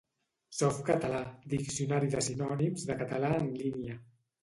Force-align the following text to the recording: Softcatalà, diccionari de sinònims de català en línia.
Softcatalà, 0.59 1.19
diccionari 1.53 2.11
de 2.17 2.25
sinònims 2.31 2.91
de 2.91 3.01
català 3.05 3.35
en 3.41 3.51
línia. 3.65 4.05